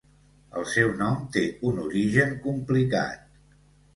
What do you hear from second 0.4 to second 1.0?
El seu